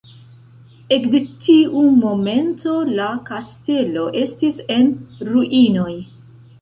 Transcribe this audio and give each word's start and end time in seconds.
Ekde 0.95 1.19
tiu 1.47 1.83
momento, 2.05 2.73
la 3.01 3.09
kastelo 3.29 4.07
estis 4.23 4.59
en 4.77 4.91
ruinoj. 5.31 5.91